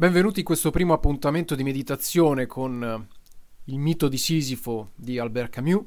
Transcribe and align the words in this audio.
Benvenuti 0.00 0.38
in 0.38 0.46
questo 0.46 0.70
primo 0.70 0.94
appuntamento 0.94 1.54
di 1.54 1.62
meditazione 1.62 2.46
con 2.46 2.82
eh, 2.82 3.16
il 3.64 3.78
mito 3.78 4.08
di 4.08 4.16
Sisifo 4.16 4.92
di 4.94 5.18
Albert 5.18 5.50
Camus. 5.50 5.84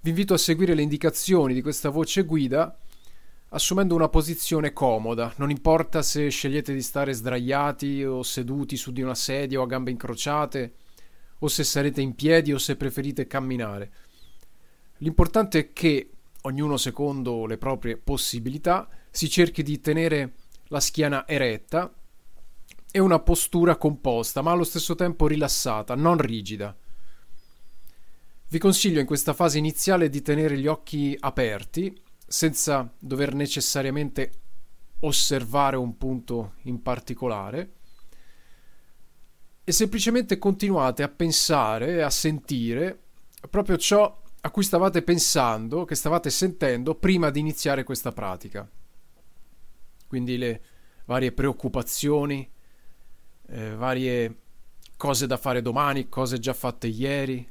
Vi 0.00 0.08
invito 0.08 0.32
a 0.32 0.38
seguire 0.38 0.72
le 0.72 0.80
indicazioni 0.80 1.52
di 1.52 1.60
questa 1.60 1.90
voce 1.90 2.22
guida 2.22 2.74
assumendo 3.50 3.94
una 3.94 4.08
posizione 4.08 4.72
comoda, 4.72 5.34
non 5.36 5.50
importa 5.50 6.00
se 6.00 6.30
scegliete 6.30 6.72
di 6.72 6.80
stare 6.80 7.12
sdraiati 7.12 8.02
o 8.04 8.22
seduti 8.22 8.78
su 8.78 8.90
di 8.90 9.02
una 9.02 9.14
sedia 9.14 9.60
o 9.60 9.64
a 9.64 9.66
gambe 9.66 9.90
incrociate, 9.90 10.72
o 11.40 11.48
se 11.48 11.62
sarete 11.62 12.00
in 12.00 12.14
piedi 12.14 12.54
o 12.54 12.58
se 12.58 12.76
preferite 12.76 13.26
camminare. 13.26 13.92
L'importante 15.00 15.58
è 15.58 15.72
che, 15.74 16.08
ognuno 16.40 16.78
secondo 16.78 17.44
le 17.44 17.58
proprie 17.58 17.98
possibilità, 17.98 18.88
si 19.10 19.28
cerchi 19.28 19.62
di 19.62 19.78
tenere 19.78 20.36
la 20.68 20.80
schiena 20.80 21.28
eretta 21.28 21.92
e 22.96 22.98
una 22.98 23.18
postura 23.18 23.76
composta, 23.76 24.40
ma 24.40 24.52
allo 24.52 24.64
stesso 24.64 24.94
tempo 24.94 25.26
rilassata, 25.26 25.94
non 25.94 26.16
rigida. 26.16 26.74
Vi 28.48 28.58
consiglio 28.58 29.00
in 29.00 29.04
questa 29.04 29.34
fase 29.34 29.58
iniziale 29.58 30.08
di 30.08 30.22
tenere 30.22 30.56
gli 30.56 30.66
occhi 30.66 31.14
aperti, 31.20 31.94
senza 32.26 32.90
dover 32.98 33.34
necessariamente 33.34 34.32
osservare 35.00 35.76
un 35.76 35.98
punto 35.98 36.54
in 36.62 36.80
particolare, 36.80 37.72
e 39.62 39.72
semplicemente 39.72 40.38
continuate 40.38 41.02
a 41.02 41.08
pensare, 41.08 42.02
a 42.02 42.08
sentire 42.08 42.98
proprio 43.50 43.76
ciò 43.76 44.22
a 44.40 44.50
cui 44.50 44.62
stavate 44.62 45.02
pensando, 45.02 45.84
che 45.84 45.96
stavate 45.96 46.30
sentendo 46.30 46.94
prima 46.94 47.28
di 47.28 47.40
iniziare 47.40 47.84
questa 47.84 48.12
pratica. 48.12 48.66
Quindi 50.06 50.38
le 50.38 50.62
varie 51.04 51.32
preoccupazioni, 51.32 52.54
eh, 53.48 53.74
varie 53.74 54.36
cose 54.96 55.26
da 55.26 55.36
fare 55.36 55.62
domani, 55.62 56.08
cose 56.08 56.38
già 56.38 56.52
fatte 56.54 56.86
ieri, 56.86 57.46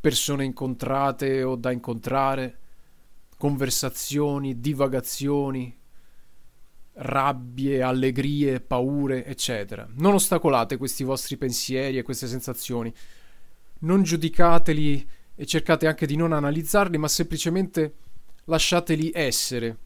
persone 0.00 0.44
incontrate 0.44 1.42
o 1.42 1.56
da 1.56 1.70
incontrare, 1.70 2.58
conversazioni, 3.36 4.60
divagazioni, 4.60 5.76
rabbie, 6.94 7.82
allegrie, 7.82 8.60
paure, 8.60 9.24
eccetera. 9.24 9.88
Non 9.94 10.14
ostacolate 10.14 10.76
questi 10.76 11.04
vostri 11.04 11.36
pensieri 11.36 11.98
e 11.98 12.02
queste 12.02 12.26
sensazioni. 12.26 12.92
Non 13.80 14.02
giudicateli 14.02 15.08
e 15.34 15.46
cercate 15.46 15.86
anche 15.86 16.06
di 16.06 16.16
non 16.16 16.32
analizzarli, 16.32 16.96
ma 16.96 17.08
semplicemente 17.08 17.94
lasciateli 18.44 19.10
essere 19.12 19.78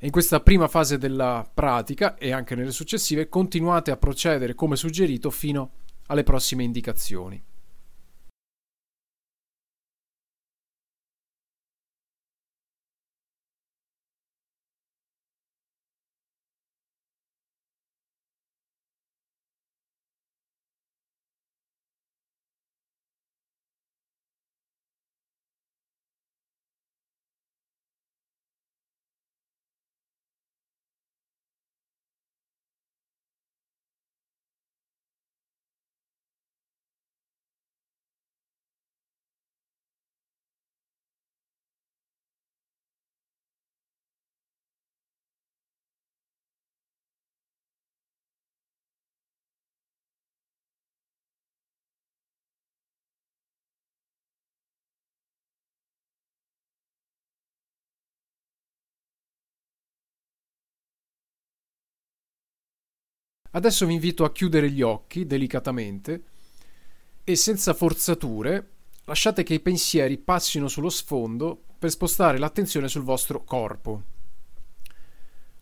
in 0.00 0.10
questa 0.10 0.40
prima 0.40 0.66
fase 0.68 0.98
della 0.98 1.48
pratica 1.52 2.16
e 2.16 2.32
anche 2.32 2.54
nelle 2.54 2.72
successive 2.72 3.28
continuate 3.28 3.90
a 3.90 3.96
procedere 3.96 4.54
come 4.54 4.76
suggerito 4.76 5.30
fino 5.30 5.72
alle 6.06 6.22
prossime 6.22 6.64
indicazioni. 6.64 7.42
Adesso 63.52 63.84
vi 63.86 63.94
invito 63.94 64.24
a 64.24 64.30
chiudere 64.30 64.70
gli 64.70 64.82
occhi 64.82 65.26
delicatamente 65.26 66.22
e 67.24 67.34
senza 67.34 67.74
forzature 67.74 68.68
lasciate 69.04 69.42
che 69.42 69.54
i 69.54 69.60
pensieri 69.60 70.18
passino 70.18 70.68
sullo 70.68 70.88
sfondo 70.88 71.60
per 71.76 71.90
spostare 71.90 72.38
l'attenzione 72.38 72.86
sul 72.88 73.02
vostro 73.02 73.42
corpo. 73.42 74.02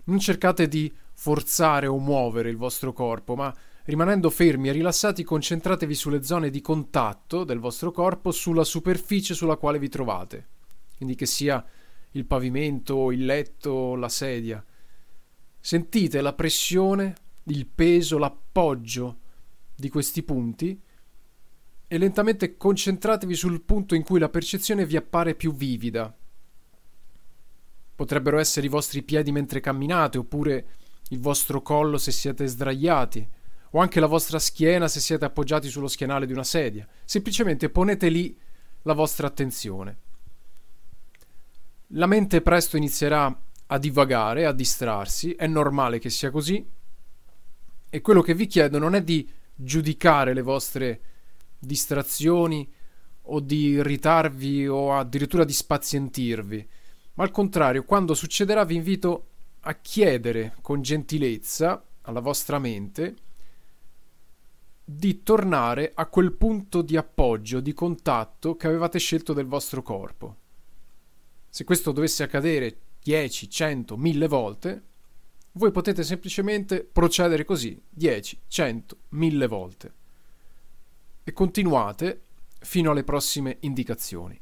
Non 0.04 0.19
cercate 0.19 0.69
di 0.69 0.93
forzare 1.15 1.87
o 1.87 1.99
muovere 1.99 2.50
il 2.50 2.56
vostro 2.56 2.93
corpo, 2.93 3.34
ma 3.34 3.54
rimanendo 3.84 4.28
fermi 4.28 4.69
e 4.69 4.72
rilassati 4.72 5.25
concentratevi 5.25 5.94
sulle 5.94 6.22
zone 6.22 6.50
di 6.50 6.60
contatto 6.60 7.44
del 7.44 7.59
vostro 7.59 7.91
corpo 7.91 8.32
sulla 8.32 8.65
superficie 8.65 9.32
sulla 9.32 9.56
quale 9.56 9.78
vi 9.78 9.88
trovate, 9.88 10.47
quindi 10.97 11.15
che 11.15 11.25
sia 11.26 11.65
il 12.12 12.26
pavimento, 12.26 13.10
il 13.12 13.25
letto, 13.25 13.94
la 13.94 14.10
sedia. 14.10 14.62
Sentite 15.59 16.20
la 16.20 16.34
pressione 16.34 17.15
il 17.50 17.66
peso, 17.66 18.19
l'appoggio 18.19 19.19
di 19.75 19.88
questi 19.88 20.22
punti 20.22 20.81
e 21.91 21.98
lentamente 21.98 22.56
concentratevi 22.56 23.34
sul 23.34 23.62
punto 23.62 23.94
in 23.94 24.03
cui 24.03 24.19
la 24.19 24.28
percezione 24.28 24.84
vi 24.84 24.97
appare 24.97 25.34
più 25.34 25.54
vivida. 25.54 26.14
Potrebbero 27.94 28.38
essere 28.38 28.66
i 28.66 28.70
vostri 28.70 29.03
piedi 29.03 29.32
mentre 29.32 29.60
camminate, 29.60 30.19
oppure 30.19 30.66
il 31.08 31.19
vostro 31.19 31.62
collo 31.62 31.97
se 31.97 32.12
siete 32.12 32.47
sdraiati, 32.47 33.26
o 33.70 33.81
anche 33.81 34.00
la 34.00 34.06
vostra 34.06 34.38
schiena 34.38 34.87
se 34.87 35.00
siete 35.00 35.25
appoggiati 35.25 35.69
sullo 35.69 35.88
schienale 35.88 36.26
di 36.26 36.32
una 36.32 36.44
sedia. 36.44 36.87
Semplicemente 37.04 37.70
ponete 37.70 38.08
lì 38.08 38.38
la 38.82 38.92
vostra 38.92 39.26
attenzione. 39.26 39.98
La 41.92 42.06
mente 42.06 42.42
presto 42.42 42.76
inizierà 42.76 43.34
a 43.66 43.78
divagare, 43.78 44.44
a 44.44 44.53
distrarsi, 44.53 45.32
è 45.32 45.47
normale 45.47 45.98
che 45.98 46.10
sia 46.10 46.31
così, 46.31 46.64
e 47.91 48.00
quello 48.00 48.22
che 48.22 48.34
vi 48.34 48.47
chiedo 48.47 48.78
non 48.78 48.94
è 48.94 49.03
di 49.03 49.28
giudicare 49.54 50.34
le 50.34 50.43
vostre 50.43 51.00
distrazioni 51.59 52.71
o 53.31 53.41
di 53.41 53.69
irritarvi 53.71 54.69
o 54.69 54.94
addirittura 54.94 55.44
di 55.44 55.53
spazientirvi, 55.53 56.69
ma 57.15 57.25
al 57.25 57.31
contrario, 57.31 57.84
quando 57.84 58.15
succederà 58.15 58.65
vi 58.65 58.76
invito 58.76 59.26
a 59.60 59.75
chiedere 59.75 60.54
con 60.62 60.82
gentilezza 60.82 61.84
alla 62.03 62.21
vostra 62.21 62.59
mente 62.59 63.16
di 64.84 65.22
tornare 65.22 65.93
a 65.94 66.06
quel 66.06 66.32
punto 66.32 66.81
di 66.81 66.97
appoggio, 66.97 67.60
di 67.60 67.75
contatto 67.75 68.56
che 68.56 68.66
avevate 68.66 68.99
scelto 68.99 69.34
del 69.34 69.44
vostro 69.44 69.82
corpo. 69.82 70.37
Se 71.50 71.65
questo 71.65 71.93
dovesse 71.93 72.22
accadere 72.22 72.78
10, 73.03 73.50
100, 73.50 73.97
1000 73.97 74.28
volte, 74.28 74.82
voi 75.58 75.72
potete 75.72 76.04
semplicemente 76.04 76.84
procedere 76.84 77.44
così 77.44 77.78
10, 77.91 78.38
100, 78.46 78.96
1000 79.08 79.46
volte 79.48 79.92
e 81.24 81.32
continuate 81.32 82.20
fino 82.60 82.92
alle 82.92 83.02
prossime 83.02 83.56
indicazioni. 83.60 84.41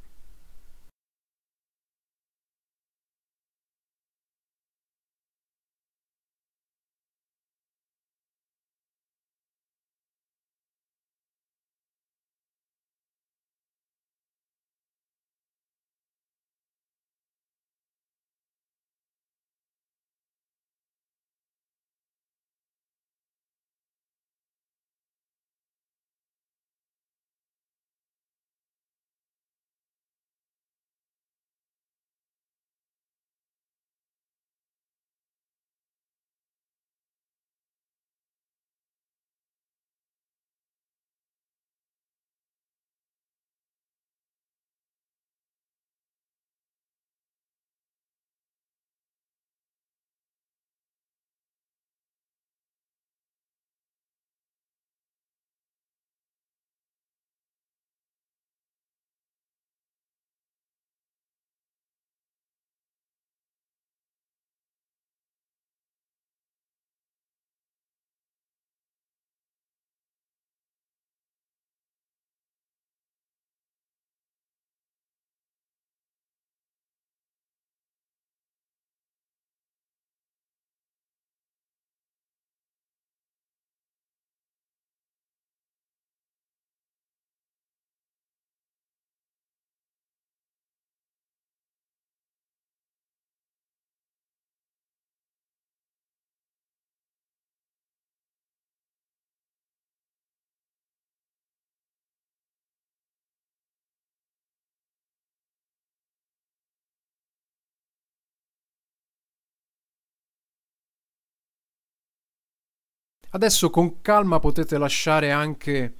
Adesso 113.30 113.70
con 113.70 114.00
calma 114.00 114.38
potete 114.38 114.78
lasciare 114.78 115.30
anche 115.30 115.94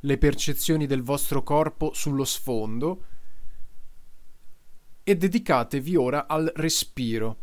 le 0.00 0.18
percezioni 0.18 0.86
del 0.86 1.02
vostro 1.02 1.42
corpo 1.42 1.92
sullo 1.92 2.24
sfondo 2.24 3.04
e 5.02 5.16
dedicatevi 5.16 5.96
ora 5.96 6.26
al 6.26 6.52
respiro. 6.54 7.38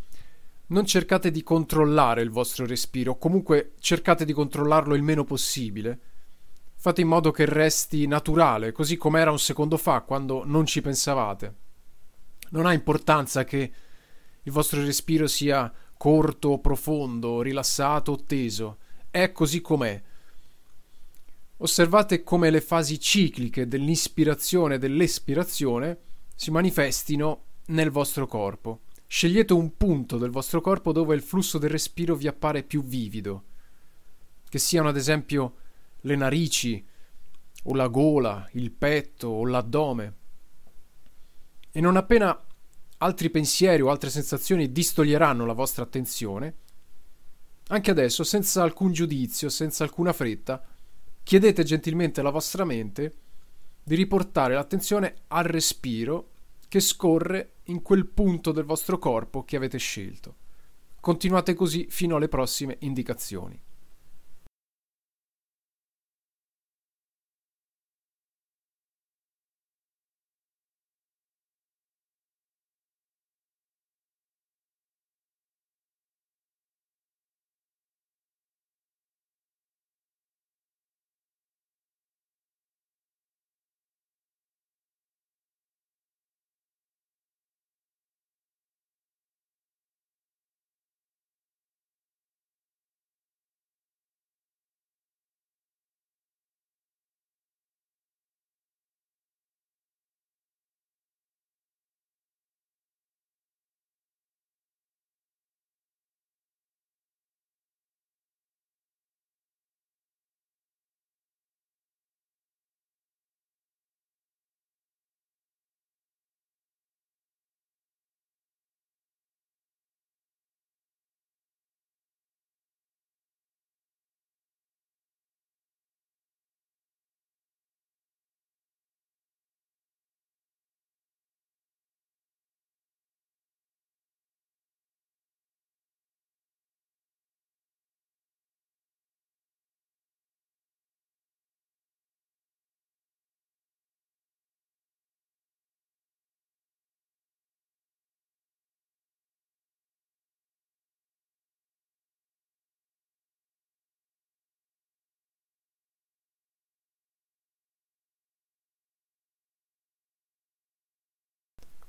Non 0.67 0.85
cercate 0.85 1.31
di 1.31 1.43
controllare 1.43 2.21
il 2.21 2.29
vostro 2.29 2.65
respiro, 2.65 3.17
comunque 3.17 3.73
cercate 3.79 4.25
di 4.25 4.33
controllarlo 4.33 4.95
il 4.95 5.03
meno 5.03 5.23
possibile. 5.23 5.99
Fate 6.75 7.01
in 7.01 7.07
modo 7.07 7.31
che 7.31 7.45
resti 7.45 8.07
naturale, 8.07 8.71
così 8.71 8.97
come 8.97 9.19
era 9.19 9.31
un 9.31 9.39
secondo 9.39 9.77
fa, 9.77 10.01
quando 10.01 10.43
non 10.45 10.65
ci 10.65 10.81
pensavate. 10.81 11.55
Non 12.49 12.65
ha 12.65 12.73
importanza 12.73 13.43
che 13.43 13.71
il 14.41 14.51
vostro 14.51 14.83
respiro 14.83 15.27
sia 15.27 15.71
corto 15.97 16.49
o 16.49 16.59
profondo, 16.59 17.41
rilassato 17.41 18.11
o 18.11 18.23
teso, 18.23 18.77
è 19.15 19.31
così 19.31 19.61
com'è. 19.61 20.01
Osservate 21.59 22.21
come 22.21 22.49
le 22.49 22.59
fasi 22.59 22.99
cicliche 22.99 23.65
dell'ispirazione 23.65 24.75
e 24.75 24.77
dell'espirazione 24.77 25.97
si 26.35 26.51
manifestino 26.51 27.43
nel 27.67 27.91
vostro 27.91 28.27
corpo. 28.27 28.81
Scegliete 29.07 29.53
un 29.53 29.77
punto 29.77 30.17
del 30.17 30.31
vostro 30.31 30.59
corpo 30.59 30.91
dove 30.91 31.15
il 31.15 31.21
flusso 31.21 31.57
del 31.57 31.69
respiro 31.69 32.15
vi 32.15 32.27
appare 32.27 32.63
più 32.63 32.83
vivido, 32.83 33.43
che 34.49 34.59
siano 34.59 34.89
ad 34.89 34.97
esempio 34.97 35.55
le 36.01 36.15
narici, 36.17 36.85
o 37.63 37.73
la 37.73 37.87
gola, 37.87 38.49
il 38.51 38.71
petto 38.71 39.29
o 39.29 39.45
l'addome. 39.45 40.13
E 41.71 41.79
non 41.79 41.95
appena 41.95 42.37
altri 42.97 43.29
pensieri 43.29 43.81
o 43.81 43.89
altre 43.89 44.09
sensazioni 44.09 44.73
distoglieranno 44.73 45.45
la 45.45 45.53
vostra 45.53 45.83
attenzione, 45.83 46.63
anche 47.67 47.91
adesso, 47.91 48.23
senza 48.23 48.61
alcun 48.61 48.91
giudizio, 48.91 49.49
senza 49.49 49.83
alcuna 49.83 50.13
fretta, 50.13 50.63
chiedete 51.23 51.63
gentilmente 51.63 52.19
alla 52.19 52.29
vostra 52.29 52.63
mente 52.63 53.13
di 53.83 53.95
riportare 53.95 54.53
l'attenzione 54.53 55.15
al 55.27 55.45
respiro 55.45 56.29
che 56.67 56.79
scorre 56.79 57.53
in 57.65 57.81
quel 57.81 58.05
punto 58.05 58.51
del 58.51 58.65
vostro 58.65 58.97
corpo 58.99 59.43
che 59.43 59.55
avete 59.55 59.77
scelto. 59.77 60.35
Continuate 60.99 61.53
così 61.53 61.87
fino 61.89 62.15
alle 62.15 62.27
prossime 62.27 62.77
indicazioni. 62.81 63.59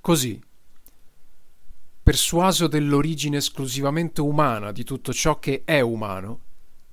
Così, 0.07 0.41
persuaso 2.01 2.67
dell'origine 2.67 3.35
esclusivamente 3.35 4.21
umana 4.21 4.71
di 4.71 4.85
tutto 4.85 5.11
ciò 5.11 5.37
che 5.37 5.63
è 5.65 5.81
umano, 5.81 6.39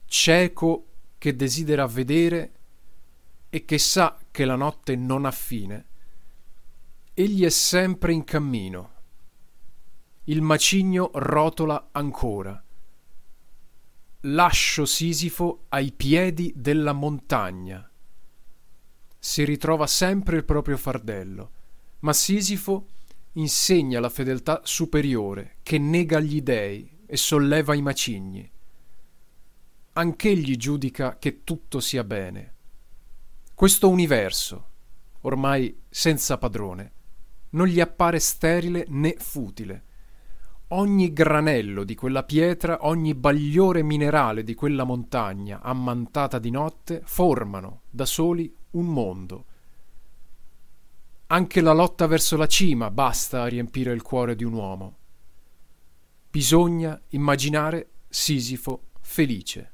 cieco 0.07 0.87
che 1.17 1.37
desidera 1.37 1.87
vedere 1.87 2.53
e 3.51 3.65
che 3.65 3.79
sa 3.79 4.19
che 4.33 4.45
la 4.45 4.57
notte 4.57 4.97
non 4.97 5.27
ha 5.27 5.31
fine, 5.31 5.85
egli 7.15 7.45
è 7.45 7.51
sempre 7.51 8.13
in 8.13 8.25
cammino. 8.25 8.93
Il 10.25 10.43
macigno 10.43 11.13
rotola 11.15 11.91
ancora. 11.93 12.61
Lascio 14.23 14.85
Sisifo 14.85 15.67
ai 15.69 15.93
piedi 15.93 16.53
della 16.57 16.93
montagna. 16.93 17.89
Si 19.17 19.45
ritrova 19.45 19.87
sempre 19.87 20.37
il 20.37 20.45
proprio 20.45 20.77
fardello, 20.77 21.51
ma 22.01 22.13
Sisifo 22.13 22.89
insegna 23.35 24.01
la 24.01 24.11
fedeltà 24.11 24.61
superiore 24.65 25.57
che 25.63 25.79
nega 25.79 26.21
gli 26.21 26.41
dei 26.41 27.03
e 27.07 27.17
solleva 27.17 27.75
i 27.75 27.83
macigni. 27.83 28.51
Anch'egli 29.95 30.57
giudica 30.57 31.19
che 31.19 31.45
tutto 31.45 31.81
sia 31.81 32.05
bene. 32.05 32.53
Questo 33.55 33.89
universo, 33.89 34.69
ormai 35.23 35.83
senza 35.89 36.39
padrone, 36.39 36.93
non 37.51 37.67
gli 37.67 37.81
appare 37.81 38.19
sterile 38.19 38.85
né 38.89 39.15
futile. 39.19 39.85
Ogni 40.69 41.13
granello 41.13 41.85
di 41.85 41.95
quella 41.95 42.25
pietra, 42.25 42.87
ogni 42.87 43.15
bagliore 43.15 43.83
minerale 43.83 44.43
di 44.43 44.55
quella 44.55 44.83
montagna 44.83 45.61
ammantata 45.61 46.39
di 46.41 46.51
notte 46.51 47.03
formano 47.05 47.83
da 47.91 48.07
soli 48.07 48.53
un 48.71 48.87
mondo 48.87 49.47
anche 51.35 51.61
la 51.61 51.73
lotta 51.73 52.07
verso 52.07 52.37
la 52.37 52.47
cima 52.47 52.93
basta 52.93 53.43
a 53.43 53.47
riempire 53.47 53.93
il 53.93 54.03
cuore 54.03 54.37
di 54.37 54.45
un 54.45 54.53
uomo. 54.53 54.97
Bisogna 56.31 57.01
immaginare 57.09 57.89
Sisifo 58.09 58.91
felice. 59.01 59.74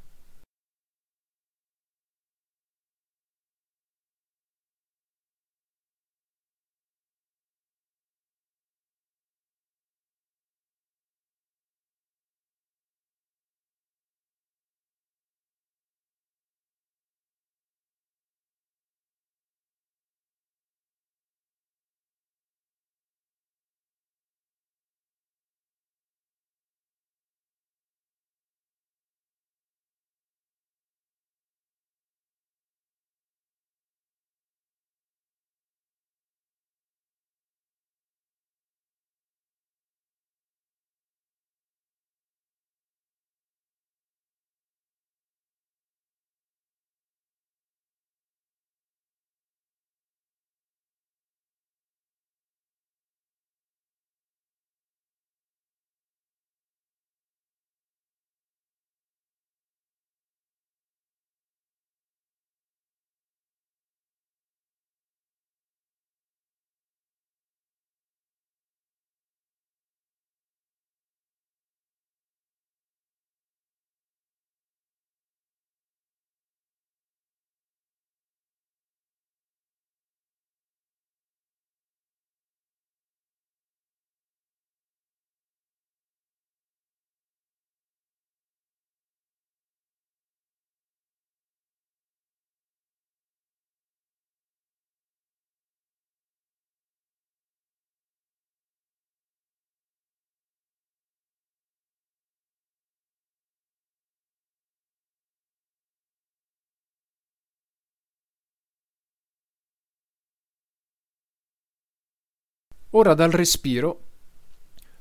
Ora 112.90 113.14
dal 113.14 113.30
respiro 113.30 114.06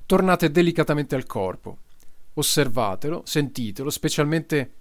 tornate 0.05 0.51
delicatamente 0.51 1.15
al 1.15 1.25
corpo. 1.25 1.77
Osservatelo, 2.34 3.24
sentitelo, 3.25 3.89
specialmente 3.89 4.74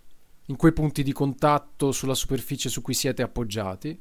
in 0.47 0.57
quei 0.57 0.73
punti 0.73 1.03
di 1.03 1.12
contatto 1.12 1.91
sulla 1.91 2.15
superficie 2.15 2.69
su 2.69 2.83
cui 2.83 2.95
siete 2.95 3.23
appoggiati. 3.23 3.99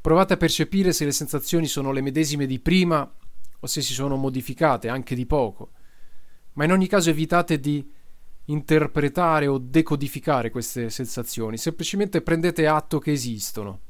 Provate 0.00 0.34
a 0.34 0.36
percepire 0.36 0.92
se 0.92 1.06
le 1.06 1.12
sensazioni 1.12 1.66
sono 1.66 1.90
le 1.90 2.02
medesime 2.02 2.46
di 2.46 2.58
prima 2.60 3.10
o 3.60 3.66
se 3.66 3.80
si 3.80 3.94
sono 3.94 4.16
modificate 4.16 4.88
anche 4.88 5.14
di 5.14 5.24
poco. 5.24 5.72
Ma 6.54 6.64
in 6.64 6.72
ogni 6.72 6.86
caso 6.86 7.08
evitate 7.08 7.58
di 7.58 7.90
interpretare 8.46 9.46
o 9.46 9.58
decodificare 9.58 10.50
queste 10.50 10.90
sensazioni, 10.90 11.56
semplicemente 11.56 12.20
prendete 12.22 12.66
atto 12.66 12.98
che 12.98 13.12
esistono, 13.12 13.80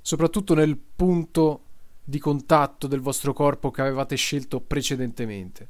soprattutto 0.00 0.54
nel 0.54 0.76
punto 0.76 1.64
di 2.02 2.18
contatto 2.18 2.86
del 2.86 3.00
vostro 3.00 3.32
corpo 3.32 3.70
che 3.70 3.80
avevate 3.80 4.16
scelto 4.16 4.60
precedentemente. 4.60 5.68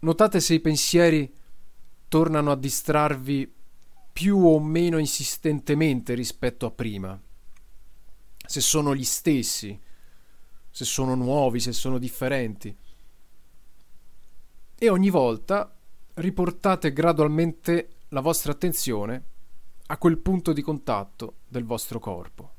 Notate 0.00 0.40
se 0.40 0.54
i 0.54 0.60
pensieri 0.60 1.32
tornano 2.08 2.50
a 2.50 2.56
distrarvi 2.56 3.52
più 4.12 4.38
o 4.38 4.60
meno 4.60 4.98
insistentemente 4.98 6.14
rispetto 6.14 6.66
a 6.66 6.70
prima, 6.70 7.18
se 8.44 8.60
sono 8.60 8.94
gli 8.94 9.04
stessi, 9.04 9.78
se 10.70 10.84
sono 10.84 11.14
nuovi, 11.14 11.60
se 11.60 11.72
sono 11.72 11.98
differenti 11.98 12.76
e 14.82 14.88
ogni 14.88 15.10
volta 15.10 15.72
riportate 16.14 16.92
gradualmente 16.92 17.90
la 18.08 18.20
vostra 18.20 18.50
attenzione 18.50 19.22
a 19.86 19.96
quel 19.96 20.18
punto 20.18 20.52
di 20.52 20.60
contatto 20.60 21.34
del 21.46 21.64
vostro 21.64 22.00
corpo. 22.00 22.50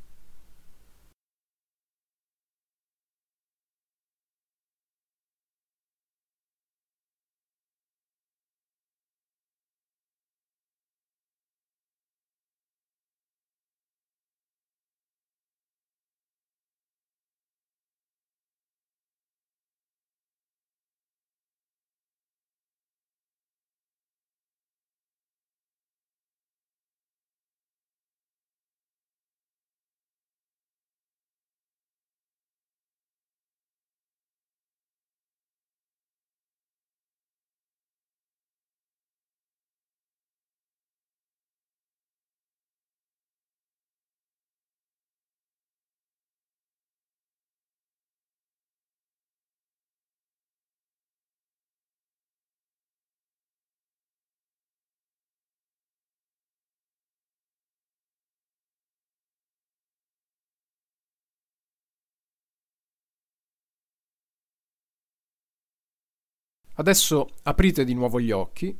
Adesso 66.75 67.29
aprite 67.43 67.83
di 67.83 67.93
nuovo 67.93 68.19
gli 68.19 68.31
occhi 68.31 68.75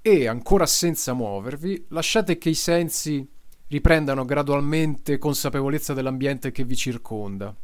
e, 0.00 0.28
ancora 0.28 0.64
senza 0.64 1.14
muovervi, 1.14 1.86
lasciate 1.88 2.38
che 2.38 2.50
i 2.50 2.54
sensi 2.54 3.28
riprendano 3.66 4.24
gradualmente 4.24 5.18
consapevolezza 5.18 5.92
dell'ambiente 5.92 6.52
che 6.52 6.64
vi 6.64 6.76
circonda. 6.76 7.54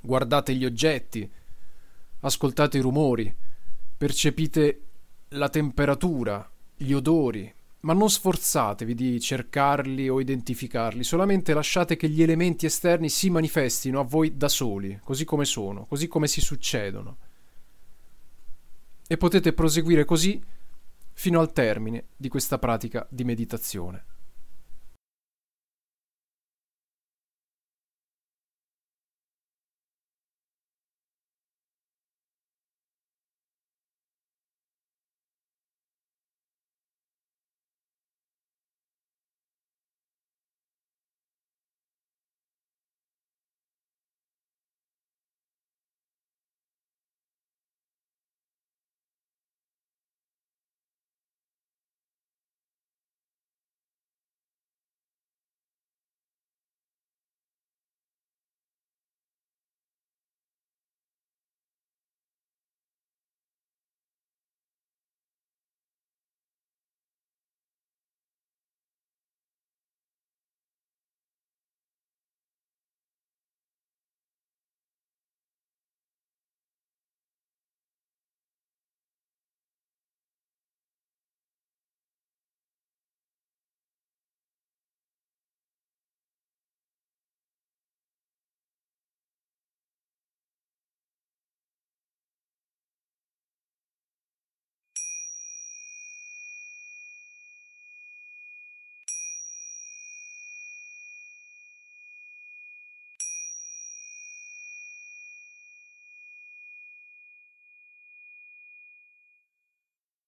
Guardate 0.00 0.54
gli 0.54 0.64
oggetti, 0.64 1.30
ascoltate 2.20 2.78
i 2.78 2.80
rumori, 2.80 3.34
percepite 3.96 4.80
la 5.28 5.50
temperatura, 5.50 6.50
gli 6.74 6.92
odori, 6.92 7.52
ma 7.80 7.92
non 7.92 8.08
sforzatevi 8.08 8.94
di 8.94 9.20
cercarli 9.20 10.08
o 10.08 10.18
identificarli, 10.18 11.04
solamente 11.04 11.52
lasciate 11.52 11.96
che 11.96 12.08
gli 12.08 12.22
elementi 12.22 12.64
esterni 12.64 13.10
si 13.10 13.28
manifestino 13.28 14.00
a 14.00 14.04
voi 14.04 14.38
da 14.38 14.48
soli, 14.48 14.98
così 15.04 15.26
come 15.26 15.44
sono, 15.44 15.84
così 15.84 16.08
come 16.08 16.26
si 16.26 16.40
succedono 16.40 17.18
e 19.06 19.16
potete 19.16 19.52
proseguire 19.52 20.04
così 20.04 20.42
fino 21.12 21.40
al 21.40 21.52
termine 21.52 22.06
di 22.16 22.28
questa 22.28 22.58
pratica 22.58 23.06
di 23.10 23.24
meditazione. 23.24 24.04